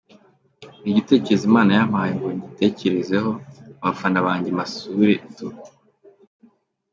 Ni 0.81 0.87
igitekerezo 0.91 1.43
Imana 1.49 1.71
yampaye 1.77 2.11
ngo 2.15 2.27
ngitekerezeho, 2.37 3.31
abafana 3.83 4.19
banjye 4.27 4.49
mbasure 4.55 5.15
tu. 5.35 5.47